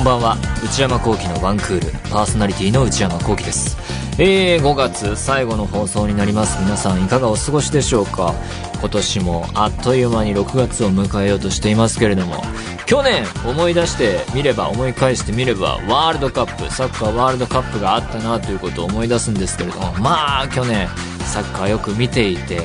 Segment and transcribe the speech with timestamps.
[0.00, 0.36] んばんは。
[0.64, 1.92] 内山聖輝のワンクール。
[2.10, 3.76] パーソナリティの内山聖輝です。
[4.18, 6.58] えー、5月最後の放送になります。
[6.62, 8.34] 皆さんいかがお過ごしでしょうか？
[8.80, 12.42] 今年もあっという間に6月を迎えようとしていますけれども。
[12.86, 19.92] 去年思い出してみれば思い返してみればワールドカップサッカーワールドカップがあったなということを思い出すんですけれども。
[19.98, 20.88] まあ去年
[21.24, 22.62] サッカーよく見ていて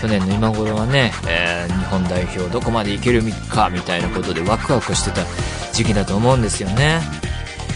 [0.00, 5.20] 去年の今頃はね、えー、日本代表どこまでいけるかみたいなことでワクワクしてた。
[5.72, 7.00] 時期だと思うんですよね。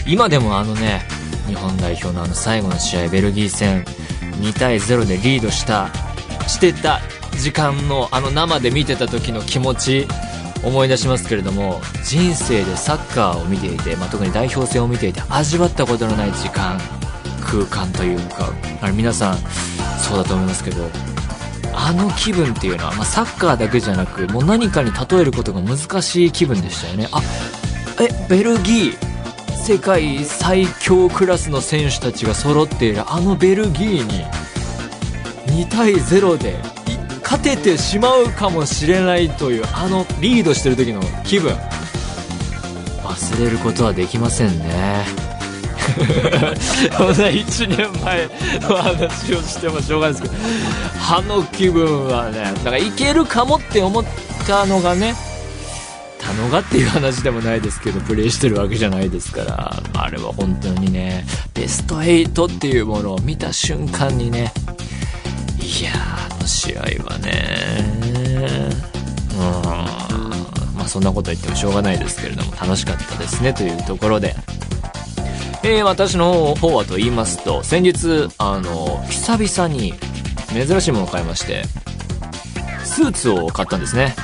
[0.07, 1.01] 今でもあのね
[1.47, 3.83] 日本代表のあの最後の試合ベルギー戦
[4.41, 5.89] 2対0でリードした
[6.47, 7.01] してた
[7.39, 10.07] 時間のあの生で見てた時の気持ち
[10.63, 16.79] 思い出しますけれども人生でサッカーを見ていて、まあ、特に代表戦を見ていて味わったことのない時間
[17.41, 19.37] 空間というかあれ皆さん
[19.99, 20.89] そうだと思いますけど
[21.73, 27.07] あの気分っていうのは、まあ、サッカーだけじゃなくもう何かに例えることが難しい気分でしたよね。
[27.11, 27.21] あ
[28.05, 29.15] えベルギー
[29.55, 36.55] 世界最強クラスの選手たちが揃っているあのベルギーに2対0で
[37.23, 41.53] 勝ててしまうかもしれないというあのリードしてる時の気分
[43.03, 45.05] 忘れることはできませんね。
[46.97, 48.27] そんな1年前
[48.61, 50.43] の話をしてもしょうがないですけど
[51.09, 54.03] あの気分はねだからいけるかもって思っ
[54.47, 55.15] たのがね
[56.19, 64.51] たのがっていう話でもないですけど、プレイしてるわけじゃないですから、あれは本当にね、ベスト8っていうものを見た瞬間にね、
[65.59, 67.57] いや、あの試合はね、
[69.33, 74.35] うん、まあそんなこと言ってもしょうがないですけれども、楽しかったですねというところで、
[75.63, 79.93] えー、私の方はと言いますと、先日、あの、久々に
[80.53, 81.63] 珍しいものを買いまして、
[82.83, 84.15] スーツを買ったんですね。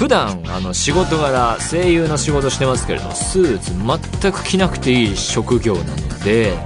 [0.00, 3.74] 普段あの仕事柄声優の仕事してますけれどもスーツ
[4.22, 6.56] 全く着なくていい職業なので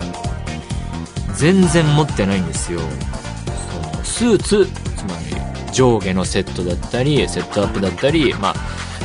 [1.35, 2.79] 全然持ってないんですよ。
[2.79, 5.19] そのスーツつま
[5.67, 8.55] り上下のセットだったりセットアップだったりまあ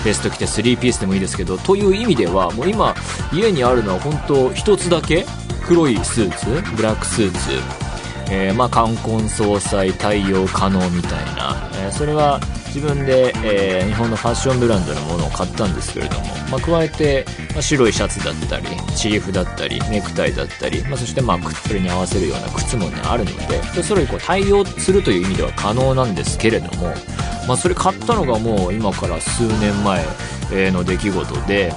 [0.06, 2.94] ベスト着て3ピースでもいいですけどという意味ではもう今
[3.34, 5.26] 家にあるのは本当一つだけ
[5.66, 7.50] 黒いスーツブラックスーツ
[8.32, 12.40] えー、まあ冠婚葬祭対応可能みたいな、えー、それは
[12.74, 26.94] 自分で、えー、日本のファッションブランドのものを買ったんですけれども、まあ、加えて、まあ、白いシャツだったりチーフだったりネクタイだったり、まあ、そしてまあそれに合わせるような靴も、ね、あるのでそれにこう対応するという意味では可能なんですけれども、
[27.48, 30.06] まあ、それ買ったのがもう今から数年前
[30.72, 31.74] の出来事で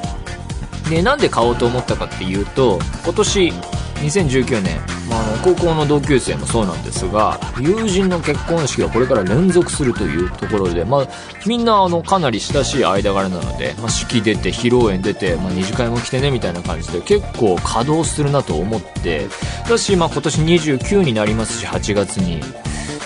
[0.90, 3.52] でなんで買おうと思ったかっていうと今年
[4.02, 11.08] 2019年、まあ、高校の同級生もそうなんですが友人の結婚式がこれから連続するというところで、まあ、
[11.46, 19.28] みんなあのかなり親しい間柄なので、まあ、式出て披露宴出て、まあ、二次会も来てねみたいな感じで結構稼働するなと思って
[19.68, 22.40] だし、まあ、今年29になりますし8月に。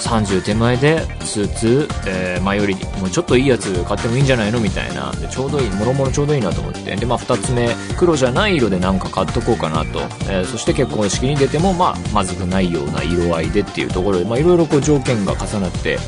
[0.01, 5.11] 30手前でスーツ、えー、前よりもうちょっといいやつ買ってもいいんじゃないのみたいな。
[5.13, 6.95] でちょうどいいもろもろちょうどいいなと思って。
[6.97, 15.99] で、まあ、2つ目黒じゃない色でなんか買っとこうかなと、えー、そして結婚式に出ても、まあ、まずくないような色合いでっていうところで、まあ、いろいろこう条件が重なって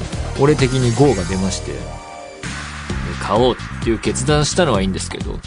[0.40, 1.72] 俺的に GO が出まして
[3.20, 5.38] 買おうっていう決断したのはいいんですけど。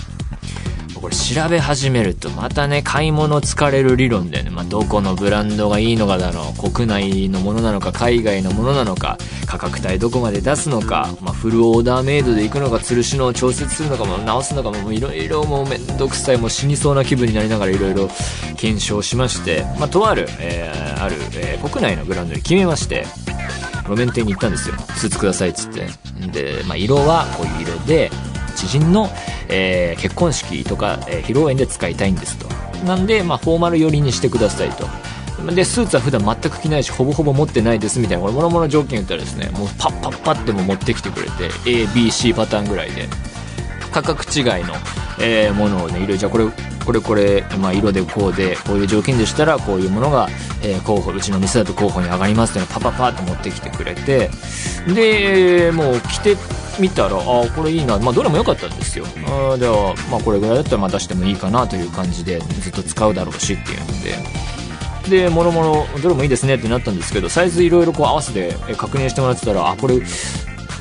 [1.01, 9.17] これ調べ始めるとまたね、買い物疲れる理論でね、まあ、どこのブランドがいいのかだの、国内のものなのか、海外のものなのか、
[9.47, 18.07] 価格帯どこまで出すのか、まあ、フルオーダーメイドで行くのか、吊るしの調節するのか、も直すのか、もいろいろもうめんどくさい、もう死にそうな気分になりながらいろいろ
[18.57, 23.07] 検証しまして、まあ、とある、えー、ある、えー、国内のブランドに決めまして、
[23.85, 24.75] 路面店に行ったんですよ。
[24.95, 25.88] スーツくださいっつって。
[26.31, 28.12] で、まあ、色はこういう色で、
[28.56, 29.09] 知人の、
[29.51, 32.48] えー、結婚式とか、えー、披露宴で使いたいんですと。
[32.86, 34.88] なんで、まあ、フォーマル寄りにしてくださいと。
[35.53, 43.07] で、スーツは普段全く着ないし、ほぼほぼ持ってないですみたいな、これ、もろもろ条件言ったらですね、もうパッパッパっても持ってきてくれて、A、B、C パターンぐらいで、
[43.92, 44.75] 価格違いの、
[45.19, 46.45] えー、ものをね、いろいろ、じゃあこれ、
[46.86, 50.28] これこれ、まあ、色でこうで、こういう条件でしたら、こういうものが、
[50.63, 54.30] えー、候補、うちの店だと候補に上がりますっていうのをパパパって持ってきてくれて、
[54.88, 56.38] で、もう着て
[56.80, 57.19] 見たら、あ
[57.56, 59.06] これいいな、まあ、どれも良かったんですよ。
[59.28, 64.42] あでは、まあ、これぐらいだったらまあ出してもいいかなという感じで、ずっと使うだろうしっていうので。
[65.10, 70.00] で、もろもろ、どれもいいですねってなったんですけど、サイズいろいろこう合わせて確認してもらってたら、あ、これ、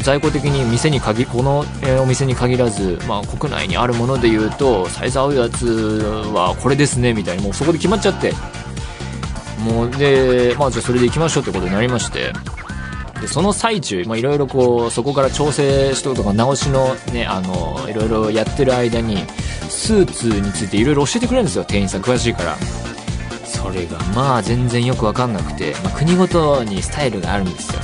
[0.03, 5.67] 在庫的に店に限この、えお店に限らず、まあ、国内にあるもので言うとサイズ合うやつ
[6.33, 8.33] はこれですねみたいにもうそこで決まっちゃって。
[9.61, 12.33] もうで、まあ、じゃあそれで行きましょうってことになりまして。
[13.21, 19.19] でその最中、いろいろこうそこから調整しとくとか直しのねあのいろいろやってる間に
[19.69, 22.57] スーツについていろいろ教えてくれるんですよ店員さん詳しいから。
[23.45, 27.81] それがまあ全然よくわかんなくて、まあ、国ごとにスタイルがあるんですよ。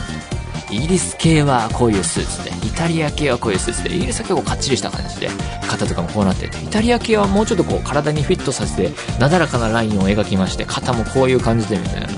[0.70, 5.28] イギリス系はこういうスーツでイタリア系はこういうスーツでイギリスは結構かっちりした感じで
[5.68, 8.90] 肩とかもこうなっててイタリア系はもうちょっとこう体にフィットさせて
[9.20, 12.08] なだらかなラインを描きまして肩もこういう感じでみたいな。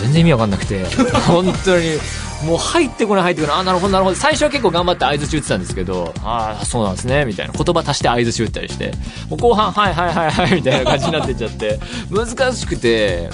[0.00, 0.84] 全然意味わかんなくて
[1.26, 1.98] 本当に
[2.44, 4.16] もう入ってこない入ってこないあなるほどなるほど。
[4.16, 7.52] 最初は結構頑張って相づち打ってたんですけどああそうなんですねみたいな。
[7.52, 8.92] 言葉足して相づち打ったりして
[9.28, 13.28] もう後半はいはいはいはいみたいな感じになってっちゃって難しくて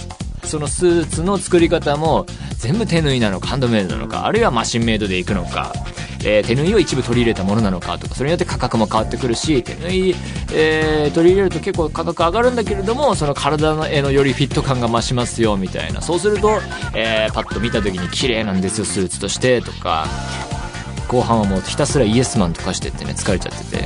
[0.44, 2.26] そのスーツの作り方も
[2.58, 5.72] 全部手縫いなのかハンドメイドなのかあるいはマシンメイドでいくのか
[6.26, 10.14] えー、手縫いを一部取り入れたものなのかとかそれによって価格も変わってくるし手縫い、
[10.54, 16.00] えー、取り入れると結構価格上がるんだけれどもその体へのよりフィット感が増しますよみたいな。
[16.00, 16.60] そうすると、
[16.94, 20.06] えー、パッと見た時に綺麗なんですよスーツとしてとか。
[21.06, 23.84] 後半はもうひたすらイエスマンとかしてってね疲れちゃってて。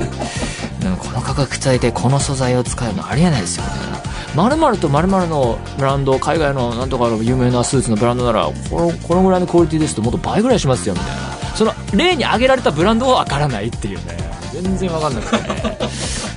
[0.79, 3.98] この価格帯でこの素材を使うのありえないですよみたいな。
[4.35, 11.39] 〇〇と〇〇のブランド海外のなんとかの有名なスーツのブランドならこのこのぐらいのクオリティですともっと倍ぐらいしますよみたいな。
[11.55, 14.17] その例に挙げられたブランドは分からないっていうね。
[14.53, 15.37] 全然分かんなくて。
[15.37, 15.77] ね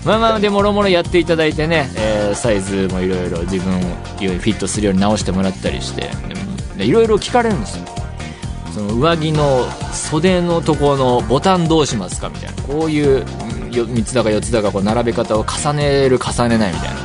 [0.05, 6.11] まあまあでもろもろやっていただいてね、えー、サイズもいろいろ自分をフィットするように直してもらったりして。
[6.79, 7.85] いろいろ聞かれるんですよ。
[8.75, 12.63] その上着の袖のところのボタンどうしますかみたいな。
[12.63, 13.25] こういう
[13.71, 17.02] 3つだか4つだかこう並べ方を重ねる重ねないみたいな。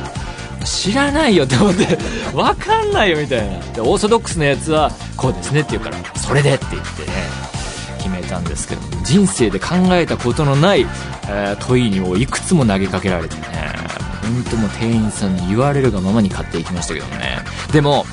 [0.64, 1.98] 知らないよって思って
[2.32, 3.58] 分かんないよみたいな。
[3.72, 7.12] でオーソドックスなやつはこうですねって言うからそれでって言ってね
[7.98, 13.42] 決めたんですけど人生で考えたことのない、えー、問いにをいくつも投げかけられてね
[14.22, 17.38] 本当も店員さんに言われるがままに買っていきましたけどね。
[17.72, 18.04] でも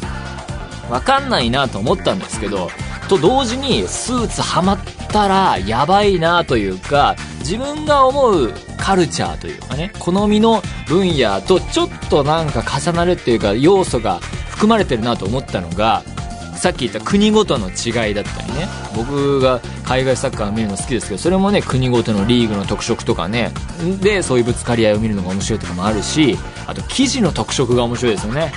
[0.89, 2.69] 分かんないなと思ったんですけど
[3.09, 8.53] と同時にスーツハマったらやばいなというか自分が思う
[8.85, 16.03] カルチャーというかね好みの分野とちょっとなんか重なるっていうか要素が含まれてるなと思ったのが
[16.55, 23.51] さっき言った国ごとの違いだったりね僕が海外サッカーを見るの好きですけどそれもね国ごとのリーグの特色とかね
[24.01, 26.37] でそういうぶつかり合いを見るのが面白いとかもあるし
[26.67, 28.53] あと生地の特色が面白いですよね。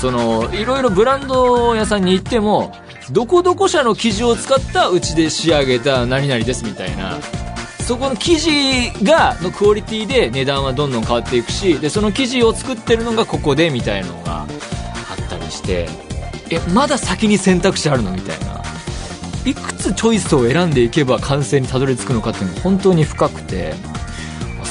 [0.00, 2.72] そのいろいろブランド屋さんに行っても
[3.12, 7.18] どこどこ社の生地を使ったうちで仕上げた何々ですみたいな
[7.90, 15.88] そこの生地がのクオリティで値段はどんどん変わっていくしでその生地を作ってるのがここでみたいのがあったりして
[16.50, 18.62] えまだ先に選択肢あるのみたいな。
[19.44, 23.74] いくつチョイスを選んでいけば完成にたどり着くのかっていうのが本当に深くて。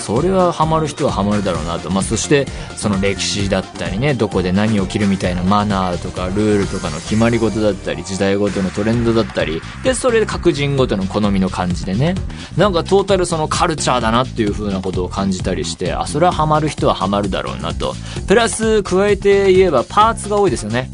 [0.09, 9.61] それはハマる人はハマるだろうなと、まあ、そしてその歴史だったりねどこで何を着るみたいなマナーとかルールとかの決まり事だったり時代ごとのトレンドだったり。
[9.83, 12.15] でそれで各人ごとの好みの感じでね。
[12.57, 17.93] なんかトータルそのカルチャーだなっていう風なことを感じたりしてあそれはハマる人はハマるだろうなと。
[18.27, 20.89] プラス加えて言えばパーツが多いですよね。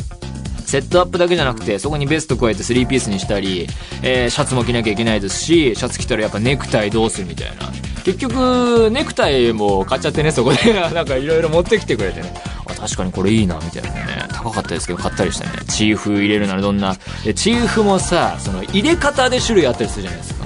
[0.65, 3.67] セットアップだけじゃなくて、そこにベスト加えて3ピースにしたり、
[4.03, 7.71] えー、シャツも着なきゃいけないですし、シャツ着たらやっぱネクタイどうするみたいな。
[8.05, 10.73] 結局、ネクタイも買っちゃってね、そこで。
[10.93, 12.31] なんかいろいろ持ってきてくれてね。
[12.67, 14.27] あ、確かにこれいいな、みたいなね。
[14.31, 15.53] 高かったですけど買ったりしてね。
[15.67, 17.33] チーフ入れるならどんなで。
[17.33, 20.45] チーフもさ、その入れ方で種類あったりするじゃないですか。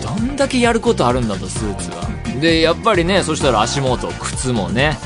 [0.00, 2.06] どんだけやることあるんだと、スーツは。
[2.40, 4.96] で、やっぱりね、そしたら足元、靴もね。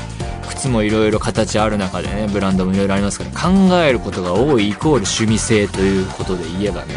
[0.49, 6.95] 靴もいろいろ形ある中でねブランドもいろいろありますから考えることが多いイコール趣味性ということで言えばね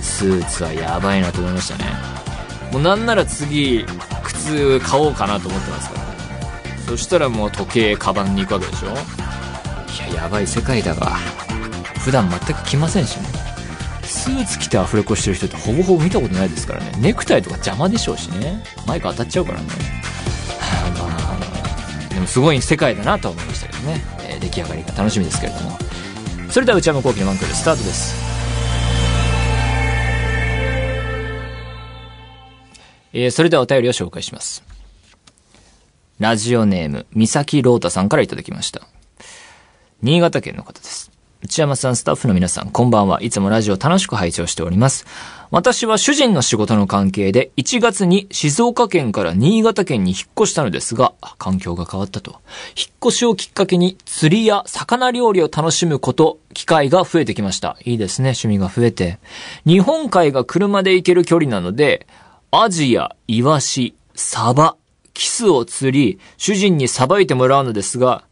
[0.00, 2.15] スーツはやばいなと思いましたね
[2.76, 3.86] もうなんなら次
[4.22, 6.78] 靴買おうかなと思ってますから。
[6.86, 8.88] そしたらもう時計カバンに行くわけでしょ。
[8.88, 11.16] いややばい世界だが。
[12.04, 13.28] 普段全く着ませんしね。
[14.02, 16.92] スーツ着てアフレコしてる人ってほぼほぼ見たことないですからね。
[16.98, 18.62] ネクタイとか邪魔でしょうしね。
[18.86, 19.66] マイク当たっちゃうからね。
[20.98, 21.06] ま
[22.10, 25.78] あでもすごい世界だなと思いましたけどね、えー、出来上がりが楽しみですけれども。
[26.50, 28.25] それでは内山昂輝のワンクールスタートです。
[33.18, 34.62] えー、それではお便りを紹介します。
[36.18, 38.86] ラジオネーム、三崎ロータさんからいただきました。
[40.02, 41.10] 新潟県の方です。
[41.42, 43.22] 内山さん、スタッフの皆さん、こんばんは。
[43.22, 45.06] いつもラジオ楽しく拝聴しております。
[45.50, 52.40] 私は主人の仕事の関係で1月に静岡県から新潟県に引っ越したのですが、環境が変わったと。
[52.76, 57.78] 引っ越しをきっかけに釣りや魚料理を楽しむこと、機会が増えてきました。
[57.84, 59.18] いいですね、趣味が増えて。
[59.64, 62.06] 日本海が車で行ける距離なので、
[62.58, 64.78] アジやイワシ、サバ、
[65.12, 68.24] キスを釣り、主人にさばいてもらうのですが、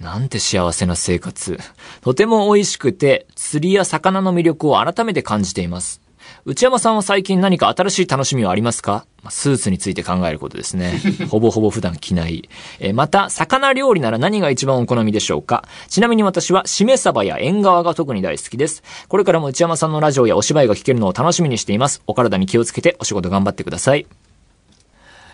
[0.00, 1.56] なんて幸せな生活。
[2.00, 6.00] とても美味しくて、釣りや魚の魅力を改めて感じています。
[6.48, 9.04] 内山さんは最近何か新しい楽しみはありますか？
[9.30, 11.02] スーツについて考えることですね。
[11.28, 12.48] ほぼほぼ普段着ない。
[12.78, 15.64] えー、また、魚料理なら何が一番お好みでしょうか？
[15.88, 18.84] ちなみに私は、しめ鯖や縁側が特に大好きです。
[19.08, 22.00] これからも内山さんのラジオやお芝居が聞けるのを楽しみにしています。
[22.06, 24.06] お体に気をつけてお仕事頑張ってください。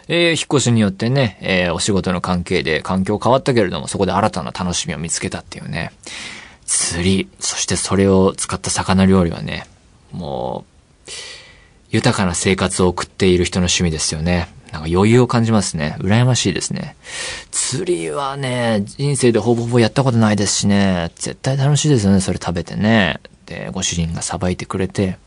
[0.08, 5.92] えー、引っ越しによってね、えー、お仕事の関係で環境変わったけれども、そこで新たな楽しみを見つけたっていうね。
[6.64, 9.66] 釣り、そしてそれを使った魚料理はね、
[10.10, 10.71] もう、
[11.92, 14.48] 豊かな生活を送っている人の趣味ですよね。
[14.72, 15.96] なんか余裕を感じますね。
[15.98, 16.96] 羨ましいですね。
[17.50, 23.20] 釣りはね、人生でほぼほぼやったことないですしね、絶対楽しいですよね、それ食べてね。
[23.44, 25.18] で、ご主人がさばいてくれて、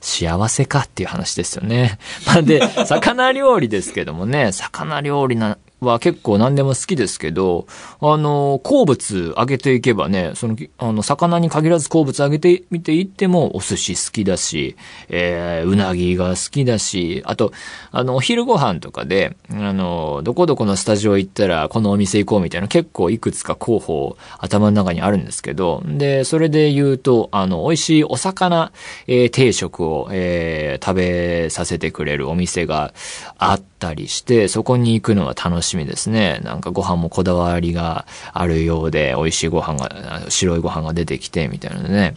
[0.00, 1.98] 幸せかっていう話ですよね。
[2.24, 7.66] まあで、魚料理ですけどもね、魚料理な、は結構何でも好きですけど、
[8.00, 14.76] あの、好物あげていけばね、その、あの、魚に限らず好物あげてみていっても、お寿司好きだし、
[15.08, 17.52] えー、うなぎが好きだし、あと、
[17.92, 28.72] あの、お昼ご飯とかで、あの、どこどこのスタジオ行ったら、このお店行こうみたいな、結構いくつか候補、頭の中にあるんですけど、で、それで言うと、あの、美味しいお魚、
[29.06, 32.92] えー、定食を、えー、食べさせてくれるお店が
[33.38, 36.40] あったりして、そこに行くのは楽しいしみですね。
[36.42, 42.14] なんかご飯もこだわりがあるようで、美味しいご飯が、白いご飯が出てきて、みたいなね。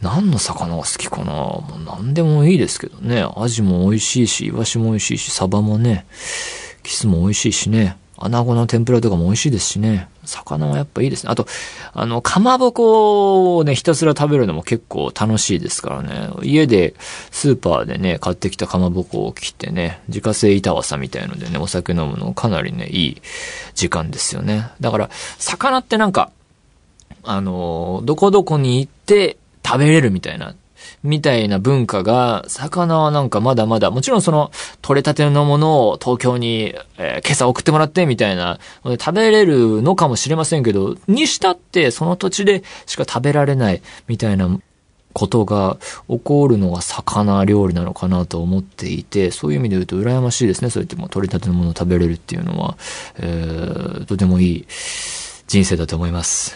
[0.00, 3.26] 何の魚が好きかなもう何でもいいですけどね。
[3.36, 6.06] アジも美味しいし、イワシも美味しいし、サバもね、
[6.82, 7.96] キスも美味しいしね。
[8.20, 10.08] 穴子の天ぷらとかも美味しいですしね。
[10.24, 11.30] 魚はやっぱいいですね。
[11.30, 11.46] あと、
[11.92, 16.30] あの、かまぼこをね、ひたすら食べるのも結構楽しいですからね。
[16.42, 16.94] 家で、
[17.30, 23.22] スーパーでね、買ってきたかまぼこを切ってね、自家製板わさみたいのでね、お酒飲むのかなりね、いい
[23.74, 24.68] 時間ですよね。
[24.80, 26.30] だから、魚ってなんか、
[27.22, 30.54] あの、どこどこに行って食べれるみたいな
[31.02, 34.50] みたいな文化が、魚はなんかまだまだ、もちろんその、
[34.82, 44.58] 取れたてのものを東京に、えー、今朝送ってもらってみたいな、食べれるのかもしれませんけど、にしたってその土地でしか食べられないみたいな
[45.12, 45.78] ことが
[46.08, 50.70] 起こるのが魚料理なのかなと思っていて、そういう意味で言うと羨ましいですね。
[50.70, 52.76] そうやっても取れたてのものを食べれるっていうのは、
[53.16, 54.66] えー、とてもいい
[55.46, 56.54] 人生だと思います。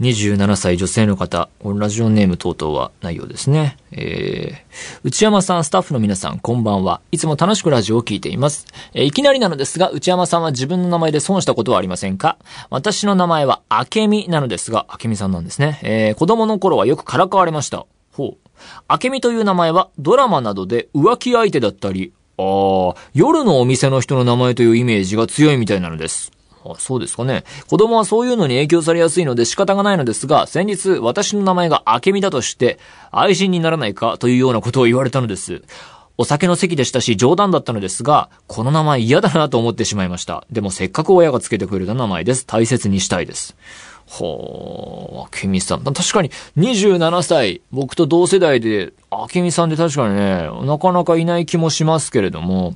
[0.00, 3.76] 27歳女性の方、ラジオネーム等々はないようですね。
[3.90, 7.00] えー、内山さん、スタッフの皆さん、こんばんは。
[7.10, 8.66] いつも楽しくラジオを聞いています。
[8.94, 12.38] えー、いきなりなのですが、内山さんは自分の名前で損したことはありませんか？
[12.70, 15.80] 私の名前は、あけみなのですが、あけみさんなんですね。
[15.82, 17.84] えー、子供の頃はよくからかわれました。
[18.12, 18.48] ほう。
[18.86, 26.30] あけみという名前は、ドラマなどで浮気相手だったり、ああ、夜のお店の人の名前というイメージが強いみたいなのです。
[26.78, 27.44] そうですかね。
[27.68, 32.78] 子供はそういうのに影響されやすいので仕方がないのですが、先日私の名前が明美だとして、
[33.10, 35.62] 愛人にならないかというようなことを言われたのです。
[36.20, 40.44] お酒の席でしたし冗談だったのですが、この名前嫌だなと思ってしまいました。
[40.50, 42.44] でもせっかく親がつけてくれた名前です。
[42.44, 43.56] 大切にしたいです。
[44.08, 45.84] ほー、明美さん。
[45.84, 52.74] 確かに27歳、僕と同世代で、明美さんって確かにね、なかなかいない気もしますけれども、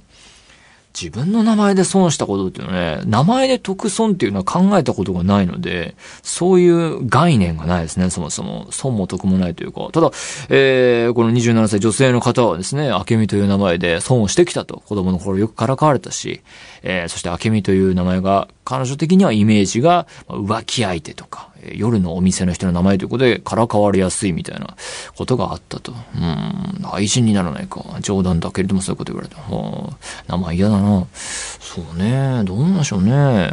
[0.99, 8.69] 自分の名前で損したことっていうのはね、名前で得損っていうのは考えたことがないので、そういう概念がないですね、そもそも。
[8.71, 9.89] 損も得もないというか。
[9.93, 10.11] ただ、
[10.51, 14.83] えー、この27歳女性の方はですね、明美という名前で損をしてきたと。
[14.87, 16.43] 子供の頃よくからかわれたし、
[16.83, 24.77] えー、そして明美という名前が、彼女的にはイメージが浮気相手とか、夜のお店の人の名前ということでからかわれやすいみたいな
[25.17, 25.93] ことがあったと。
[25.93, 27.85] うん、愛人にならないか。
[28.01, 29.41] 冗談だけれどもそういうこと言われた。
[29.41, 29.97] はあ、
[30.29, 31.07] 名前嫌だな。
[31.15, 33.53] そうね、どうなんでしょうね。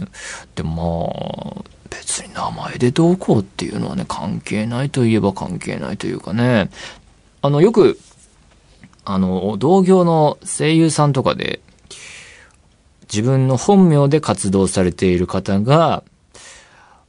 [0.56, 6.70] でもまあ、別に名前でどうこうっていうのはね、関係ないといえば関係ないというかね。
[7.42, 8.00] あの、よく、
[9.06, 11.62] あの、同業の声優さんとかで、
[13.12, 16.04] 自分の本名で活動されている方が、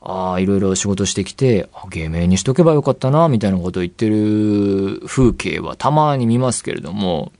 [0.00, 7.32] ああ、いろいろ仕事してきて、芸名にしとけばよかったな、みたいなことを言ってる風景はたまに見ますけれども、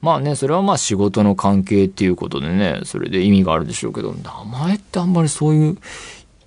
[0.00, 5.78] まあね、それはまあ仕事の関係っていうことでね、それで意味があるでしょうけど、名前ってあんまりそういう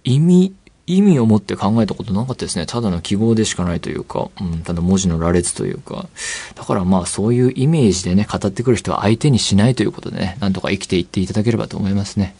[0.03, 0.53] 意味、
[0.87, 2.65] 意味を持って考えたことなかったですね。
[2.65, 6.07] ただの記号でしかないというか、うん、ただ文字の羅列というか。
[6.55, 12.35] だからまあそういうイメージでね、語ってくる人は相手にしないということでね、なんとか生きていっていただければと思いますね。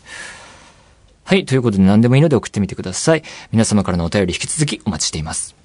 [1.31, 1.45] はい。
[1.45, 3.23] ということで何でもいいので送ってみてください。
[3.53, 5.55] 皆様からのお便り引き続きお待ちしています。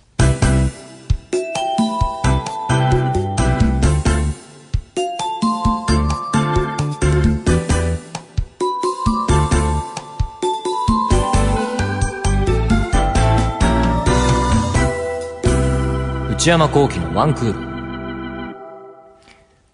[16.30, 18.54] 内山幸喜のワンクール。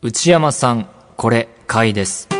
[0.01, 2.32] 内山さん、これ、買いです。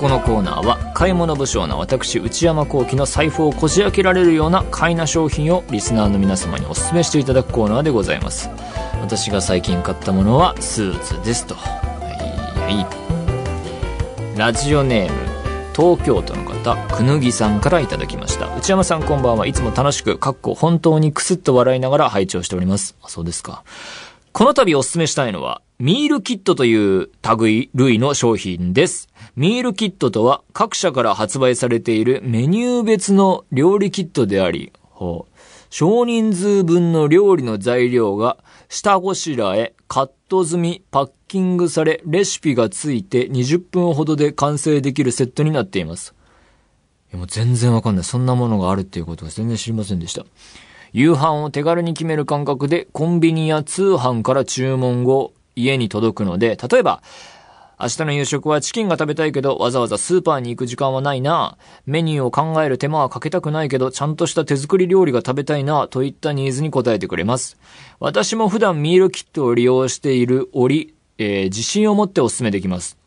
[0.00, 8.48] このコーナーは買い物不詳な私内山幸喜の財布をこじ開けられるような買いな商品をリスナーの皆様にお勧めしていただくコーナーでございます。
[9.02, 11.54] 私が最近買ったものはスーツですと。
[11.54, 11.68] は
[12.66, 12.86] いは
[14.34, 14.38] い。
[14.38, 15.18] ラジオネーム
[15.76, 18.46] 東京都の方くぬぎさんからいただきました。
[18.56, 19.46] 内山さんこんばんは。
[19.46, 22.96] いつも楽しくかっこ本当にクスッと笑いながら拝聴しております。
[23.02, 23.64] あそうですか。
[24.32, 29.08] この度お勧めしたいのは、ミールキットという類類の商品です。
[29.34, 46.14] ミールキットとは各社から発売されているメニュー別の料理キットであり、ほう少人数分の料理の材料が下ごしらえ、カット済み、パッキングされ、レシピがついて20分ほどで完成できるセットになっています。
[47.10, 48.04] いやもう全然わかんない。
[48.04, 50.24] そんなものがあるっていうことは全然知りませんでした。
[50.92, 57.02] 夕飯を手軽に決める感覚でコンビニや通販から注文後家に届くので、例えば、
[57.82, 61.56] 明日の夕食はチキンが食べたいけど、わざわざスーパーに行く時間はないな。
[61.86, 67.56] メニューを考える手間はかけたくないけど、ちゃんとした手作り料理が食べたいな、といったニーズに応えてくれます。
[67.98, 72.98] 私も普段ミールキットを利用している折、えー、自信を持ってお勧めできます。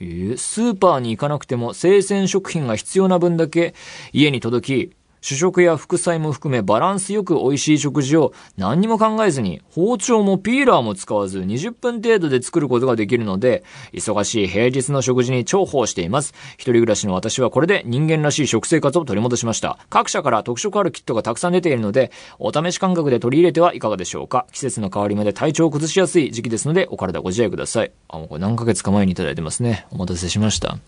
[0.00, 3.74] えー、スーパーに行かなくても生鮮食品が必要な分だけ
[4.12, 13.62] 家に届き、主食や副菜も含めバランスよく美味しい食事を何にも考えずに包丁もピーラーも使わず20分程度で作ることができるので
[13.92, 16.32] 忙しい平日の食事に重宝しています。
[16.54, 19.78] 一人暮らしの私はこれで人間らしい食生活を取り戻しました。
[19.90, 24.46] 各社から特色あるキットがたくさん出ているのでお試し感覚で取り入れてはいかがでしょうか。
[24.52, 27.92] 季節の変わり目で体調を崩しやすい時期ですのでお体ご自愛ください。
[28.08, 29.86] あ、もうこれ何ヶ月か前にいただいてますね。
[29.90, 30.78] お待たせしました。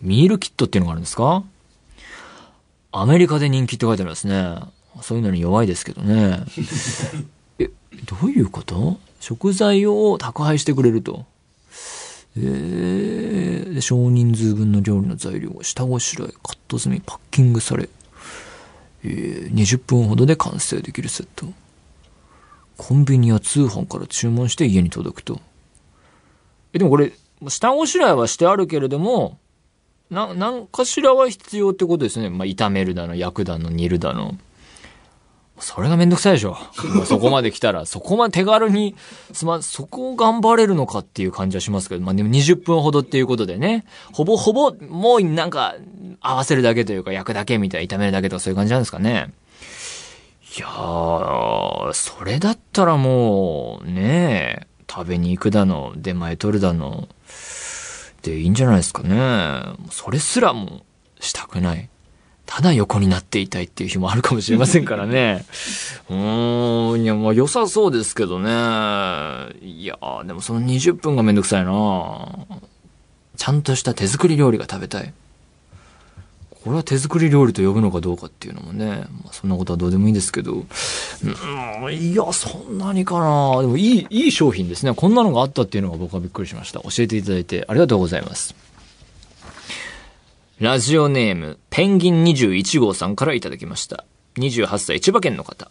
[0.00, 1.42] ミールキットっていうのがあるんですか？
[2.92, 4.56] アメリカで人気って書いてありますね。
[5.02, 6.40] そういうのに弱いですけどね。
[7.58, 7.70] え、
[8.06, 8.98] どういうこと？
[9.20, 11.24] 食材を宅配してくれると。
[12.36, 17.88] えー、少人数分の料理の材料が下ごしらえ、カット済み、パッキングされ、
[19.04, 21.46] えー、20分ほどで完成できるセット。
[22.76, 25.40] コンビニや通販から注文して家に届くと。
[26.72, 27.12] え、でもこれ、
[27.48, 29.38] 下ごしらえはしてあるけれども、
[30.10, 32.30] な、なんかしらは必要ってことですね。
[32.30, 34.36] まあ、炒めるだの、焼くだの、煮るだの。
[35.60, 36.56] それがめんどくさいでしょ。
[37.04, 38.96] そこまで来たら、 そこまで手軽に、
[39.32, 45.76] すま、そこを頑張れるのかっていう感じはしますけど、まあでも20分ほどっていうことでね、ほぼほぼ、もうなんか、
[46.20, 49.32] 合わせるだけというか、焼くだけみたいな、炒めるだけとかそういう感じなんですかね。
[50.56, 57.06] いやー、それだったらもう、ねえ食べに行くだの、出前取るだの、
[58.20, 59.62] っていいんじゃないですかね。
[59.90, 60.82] それすらも
[61.20, 61.88] したくない。
[62.44, 65.46] ただ横になっていたいっていう日もあるかもしれませんからね。
[66.10, 68.50] うーん、いや、まあ良さそうですけどね。
[69.62, 72.28] いやでもその20分がめんどくさいな
[73.36, 75.14] ちゃんとした手作り料理が食べたい。
[76.64, 84.92] これは手作り料理と呼ぶのかどうかっていうのもね、まあ、そんなことはどうでもいいんですけど、うん、いや、そんなにかなでもいい、いい商品ですね。
[84.94, 86.80] こんなのがあったっていうのが僕はびっくりしました。
[86.80, 88.54] 教えていただいてありがとうございます。
[90.58, 94.04] ラジオネーム、ペンギン21号さんからいただきました。
[94.36, 95.70] 28歳、千葉県の方。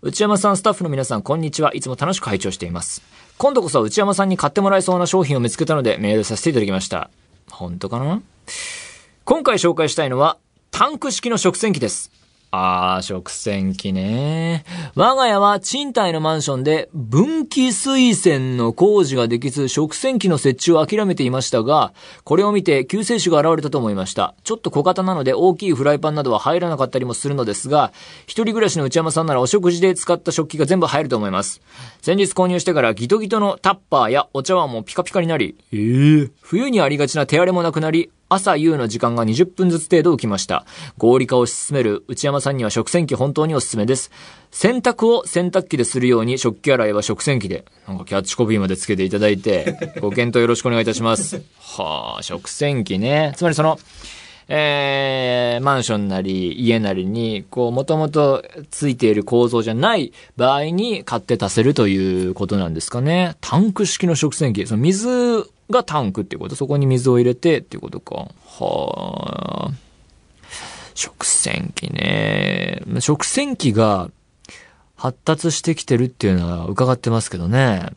[0.00, 1.74] 内山さん、スタッフの皆さん、こんにちは。
[1.74, 3.02] いつも楽しく拝聴しています。
[3.36, 7.10] 今度こそ内山さんに買ってもらえそうな商品を見つけたのでメールさせていただきました。
[7.50, 8.22] 本当かな？
[9.28, 10.38] 今回紹介したいのは、
[10.70, 12.12] タンク式の食洗機です。
[12.52, 14.64] あー、食洗機ね。
[14.94, 24.36] 我が家は賃貸のマンションで分岐水栓の工事ができず食洗機の設置を諦めていましたが、これを見て救世主が現れたと思いました。
[24.44, 27.92] ちょっと小型なので大きいフライパンなどは入らなかったりもするのですが、
[28.28, 31.60] 一人暮らしの内山さんならお食事で使った食器が全部入ると思います。
[32.00, 40.64] 先日購入してからギトギトのタッパーやお茶碗もピカピカになり、えー、冬にありがちな手荒れもなくなり、朝夕の時間が20分ずつ程度浮きました。
[40.98, 44.10] 合理化を進める内山さんには食洗機本当におすすめです。
[44.50, 47.64] 洗濯を洗濯機でするように食器洗いは食洗機で。
[47.86, 51.42] なんかキャッチコピーまでつけていただいて、 ご検討よろしくお願いいたします。
[51.60, 53.32] はあ、食洗機ね。
[53.36, 53.78] つまりその、
[54.48, 63.36] えー、マンションなり家なりに、こう、もともとついている構造じゃない場合に買って足せるということなんですかね。
[63.40, 64.66] タンク式の食洗機。
[64.66, 66.54] その水がタンクっていうこと。
[66.54, 68.28] そこに水を入れてっていうことか。
[68.58, 69.70] はあ。
[70.94, 72.82] 食洗機ね。
[73.00, 74.10] 食洗機が
[74.96, 77.90] 発達してきてるっていうのは伺ってますけどね。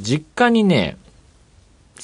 [0.00, 0.96] 実家にね、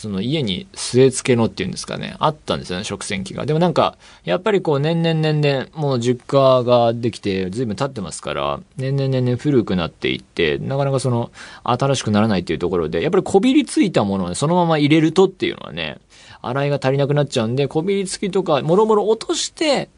[0.01, 3.45] その家に据え付けのっていうんですかね、あったんですよね、食洗機が。
[3.45, 11.31] でもなんか、やっぱりこう年々年々、もう実家ができて随分経ってますから、年々年々古くなっていって、なかなかその、
[11.65, 15.99] 新しくならないっていうところで、やっぱりこびりついたものをね、そのまま入れるとっていうのはね、
[16.41, 19.91] 洗いが足りなくなっちゃうんで、こびりつきとか、もろもろ落として、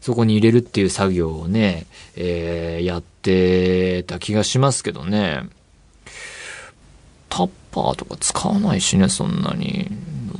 [0.00, 5.42] そこに入れるっていう作業をね、えー、やってた気がしますけどね。
[7.28, 9.90] タッパーとか使わないしね、そんなに。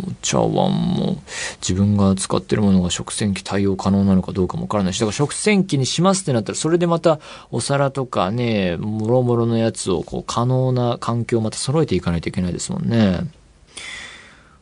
[0.08, 1.22] お茶碗も
[1.60, 13.30] 自分が使ってるものが食洗機対応可能なのかどうかもわからないし、だから食洗機にしますってなったら、それでまたお皿とかね、もろもろのやつをこう可能な環境をまた揃えていかないといけないですもんね。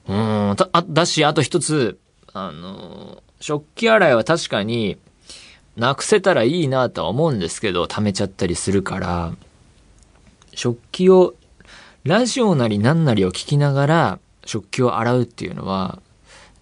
[0.08, 1.98] うん、だ、だし、あと一つ、
[2.32, 4.96] あの、食器洗いは確かに、
[5.76, 9.32] なくせたらいいなとは思うんですけど、溜めちゃったりするから、
[10.54, 11.34] 食器を
[12.06, 16.00] ラジオなり何なりを聞きながら食器を洗うっていうのは、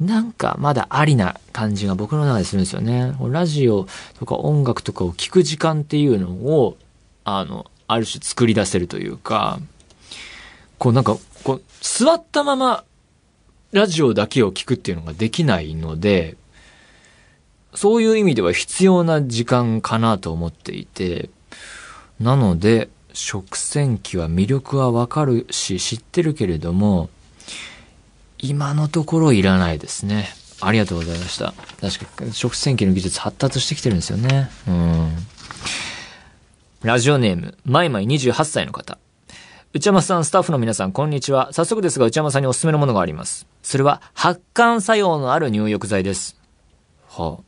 [0.00, 3.14] なんかまだありな感じが僕の中でするんですよね。
[3.30, 3.86] ラジオ
[4.18, 6.78] とか音楽とかを聞く時間っていうのを、
[7.24, 9.60] あの、ある種作り出せるというか、
[10.78, 12.82] こうなんか、こう、座ったまま
[13.72, 16.38] ラジオだけを聞くっていうのができないので、
[17.74, 21.28] そういう意味では必要な時間かなと思っていて、
[22.18, 27.08] なので、食洗機は魅力はわかるし知ってるけれども、
[28.38, 30.28] 今のところいらないですね。
[30.60, 31.54] ありがとうございました。
[31.80, 34.50] 確か食洗機の技術発達してきてるんですよね。
[34.68, 35.10] うん。
[36.82, 38.98] ラジオネーム、マイマイ28歳の方。
[39.72, 41.52] 内山さん、スタッフの皆さん、こんにちは。
[41.52, 43.46] 早速ですが、内山さんにおすすめのものがあります。
[43.62, 46.36] それは、発汗作用のある入浴剤です。
[47.08, 47.42] はあ、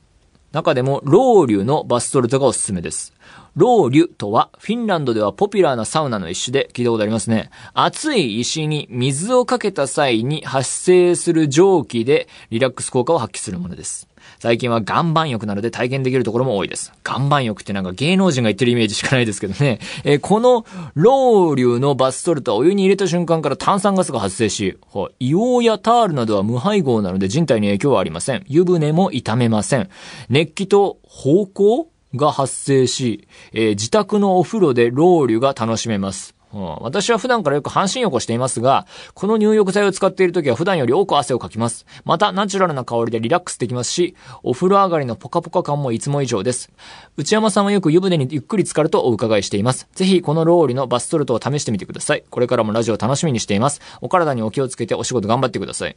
[0.52, 3.15] 中でも、ロウリュのバスソルトがおすすめです。
[3.56, 7.48] ロウリュとは、フィンランドではポピュラーなサウナの一種で聞いたことありますね。
[7.72, 14.08] 熱い石に水をかけた際に発生する蒸気でリラックス効果を発揮するものです。
[14.38, 16.92] 最近は岩盤浴などで体験できるところも多いです。
[17.06, 19.78] 岩盤浴ってなんか芸能人が言ってるイメージしかないですけどね。
[20.04, 28.44] えー、このロウリュのバスソルトはお湯に入れた瞬間から炭酸ガスが発生し、硫黄やタールなどは無配合なので人体に影響はありません。
[28.48, 29.88] 湯船も痛めません。
[30.28, 36.36] 熱気と方向が発生し、えー、自宅のお風呂でロウリュが楽しめます。
[36.54, 41.84] うん、私は普段からよく半身浴をしていますが、この入浴剤を使っている時は普段より多く汗をかきます。
[42.04, 46.72] また、ナチュラルな香りでリラックスできますし、お風呂上がりのポカポカ感もいつも以上です。
[47.16, 49.88] 内山さんはよく湯船にゆっくり浸かるとお伺いしています。
[49.92, 52.24] ぜひ、このローリのバスソルトを試してみてください。
[52.30, 53.80] これからもラジオ楽しみにしています。
[54.00, 55.96] お体にお気をつけてお仕事頑張ってください。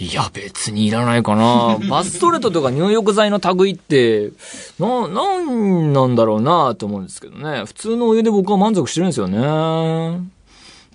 [0.00, 1.78] いや、別にいらないかな。
[1.90, 4.32] バストレートとか入浴剤の類って、
[4.78, 7.64] な、なんなんだろうなと思うんですけどね。
[7.66, 10.20] 普通のお湯で僕は満足してるんですよね。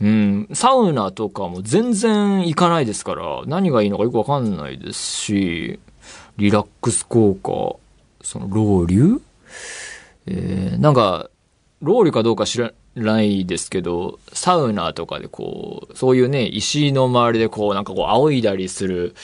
[0.02, 0.50] うん。
[0.54, 5.80] サウナとかも全然行かないですから、何がいいのかよくわかんないですし、
[6.38, 7.78] リラックス効果、
[8.26, 9.22] その、ロウリュ
[10.26, 11.30] えー、なんか、
[11.82, 19.16] ロウリュかどうか知ら、ないですけど、サウナとかでこう、そういうね、石の周りでこう、なんかこう、仰いだりする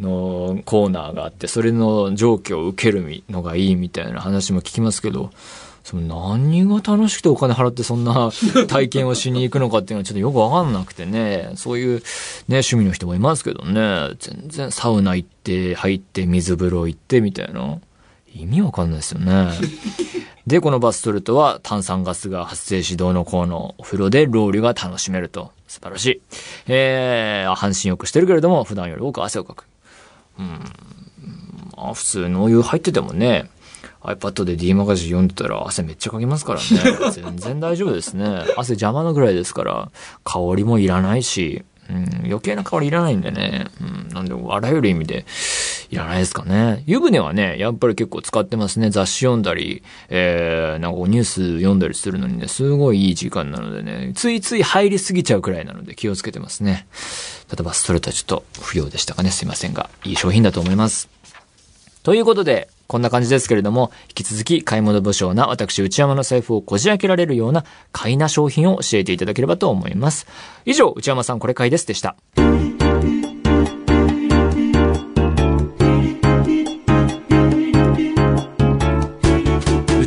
[0.00, 5.30] のコーナーがあって、それの蒸気を受けるのがいいみたいな話も聞きますけど、
[5.88, 8.30] その何が楽しくてお金払ってそんな
[8.68, 12.02] 体験をしに行くのかっていうのはちょっとよくわかんなくてね、そういうね、
[12.48, 17.78] 趣味の人もいますけどね、全然サウナ行って、入って、水風呂行ってみたいな。
[18.34, 19.52] 意味わかんないですよね。
[20.46, 25.52] で、このバスソルトは炭酸ガスが発生し、どうのこうのお風呂でロウリュが楽しめると。
[25.66, 26.22] 素晴らしい。
[26.68, 29.66] えー、半身浴してるけれども、普段より多く汗をかく。
[30.38, 30.46] うん。
[31.76, 33.50] まあ、普通のお湯入っててもね、
[34.02, 37.10] iPad で D マガジン読んでたら汗めっちゃかきますからね。
[37.12, 38.44] 全然大丈夫ですね。
[38.56, 39.90] 汗邪魔なぐらいですから、
[40.24, 43.66] 香りもいらないし、うん、余計な香りいらないんでね。
[43.80, 45.26] うん、なんで、あらゆる意味で、
[45.90, 46.82] いらないですかね。
[46.86, 48.90] 湯船はね、やっぱり結構使ってますね。
[48.90, 56.86] 雑誌読んだり、えー、なんかニュース読んだりするのにね、すごいいい時間なのでね、ついつい入りすぎちゃうくらいなので気をつけてますね。
[57.50, 59.30] 例えばストレートはちょっと不要でしたかね。
[59.30, 61.08] すいませんが、いい商品だと思います。
[62.02, 70.26] ということで、こんな感じですけれども、引き続き買い物不詳な私内山の財布をこじ開けられるような買いな商品を教えていただければと思います。
[70.64, 72.16] 以上、内山さんこれ買いですでした。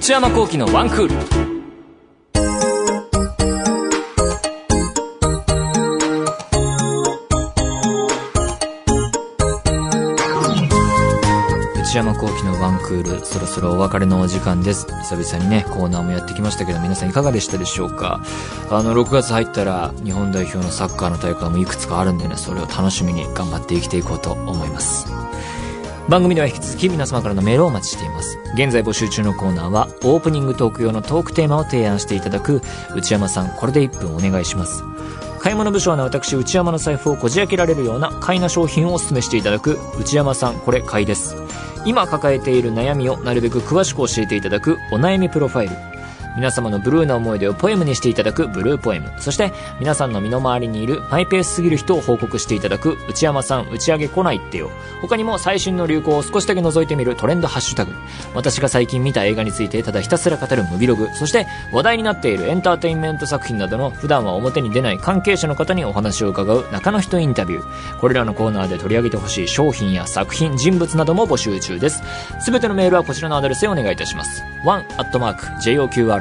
[0.02, 1.16] 内山幸喜のワンクール。
[11.80, 14.88] 内山幸輝のワンクール、そろそろお別れのお時間です。
[14.88, 18.24] 久々にね、コーナーもやってきましたけど、皆さんいかがでしたでしょうか？
[18.72, 25.06] あの、6月入ったら、日本代表のサッカーの大会もいくつかあるんでね、それを楽しみに頑張って生きていこうと思います。
[26.12, 28.38] 番組では引き続き皆様からのメールをお待ちしています。
[28.54, 32.62] 現在募集中のコーナーは、オープニングトーク用のトークテーマを提案していただく、
[32.93, 34.84] 内山さん、これで1分お願いします。
[35.39, 41.36] 買い物部署の私内山の財布をこじ開けられるような買いな商品をお勧めしていただく内山さんこれ買いです
[41.84, 46.01] 今抱えている悩みをなるべく詳しく教えていただくお悩みプロファイル
[46.36, 49.12] 皆様のブルーな思い出をポエムにしていただくブルーポエム。
[49.20, 54.70] そして皆さんの身の回りにいるマイペースすぎる人を報告していただく内山さん打ち上げ来ないってよ。
[55.02, 57.94] 他にも最新の流行を少しだけ覗いてみるトレンドハッシュタグ。
[58.34, 61.10] 私が最近見た映画についてただひたすら語るムビログ。
[61.15, 68.00] そして話題になっているエンターテインメント作品などの普段は表に出ない関係者の方にお話を伺う中の人インタビュー。
[68.00, 72.02] これらのコーナーで取り上げてほしい商品や作品、人物なども募集中です。
[72.39, 74.44] すべてのメールはこちらのアドレスへお願いいたします。
[74.63, 76.20] 1-joqr